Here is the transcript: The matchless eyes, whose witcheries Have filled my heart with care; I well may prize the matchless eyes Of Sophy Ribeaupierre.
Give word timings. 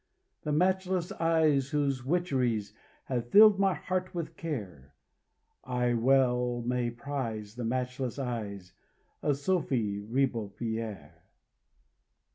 The 0.41 0.51
matchless 0.51 1.11
eyes, 1.11 1.69
whose 1.69 2.03
witcheries 2.03 2.73
Have 3.05 3.29
filled 3.29 3.59
my 3.59 3.75
heart 3.75 4.15
with 4.15 4.35
care; 4.35 4.95
I 5.63 5.93
well 5.93 6.63
may 6.65 6.89
prize 6.89 7.53
the 7.53 7.65
matchless 7.65 8.17
eyes 8.17 8.73
Of 9.21 9.37
Sophy 9.37 9.99
Ribeaupierre. 10.01 11.21